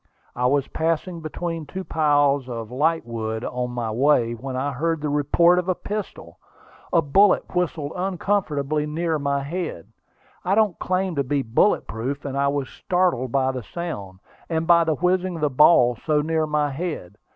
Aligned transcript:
I 0.35 0.47
was 0.47 0.67
passing 0.67 1.21
between 1.21 1.67
two 1.67 1.83
piles 1.83 2.49
of 2.49 2.71
lightwood 2.71 3.43
on 3.45 3.69
my 3.69 3.91
way, 3.91 4.33
when 4.33 4.55
I 4.55 4.71
heard 4.71 4.99
the 4.99 5.09
report 5.09 5.59
of 5.59 5.69
a 5.69 5.75
pistol. 5.75 6.39
A 6.91 7.03
bullet 7.03 7.53
whistled 7.55 7.91
uncomfortably 7.95 8.87
near 8.87 9.19
my 9.19 9.43
head. 9.43 9.93
I 10.43 10.55
don't 10.55 10.79
claim 10.79 11.13
to 11.17 11.23
be 11.23 11.43
bullet 11.43 11.85
proof, 11.85 12.25
and 12.25 12.35
I 12.35 12.47
was 12.47 12.67
startled 12.67 13.31
by 13.31 13.51
the 13.51 13.61
sound, 13.61 14.21
and 14.49 14.65
by 14.65 14.85
the 14.85 14.95
whizzing 14.95 15.35
of 15.35 15.41
the 15.41 15.51
ball 15.51 15.95
so 16.03 16.21
near 16.23 16.47
my 16.47 16.71
head. 16.71 17.19